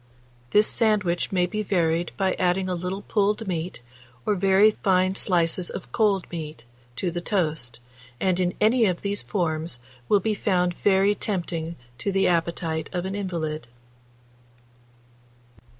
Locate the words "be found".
10.19-10.73